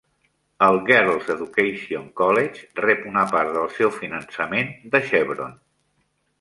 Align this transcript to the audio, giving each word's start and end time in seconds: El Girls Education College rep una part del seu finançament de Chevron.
El 0.67 0.77
Girls 0.87 1.29
Education 1.33 2.07
College 2.23 2.65
rep 2.87 3.05
una 3.11 3.27
part 3.35 3.55
del 3.61 3.71
seu 3.77 3.95
finançament 4.01 4.75
de 4.97 5.07
Chevron. 5.13 5.57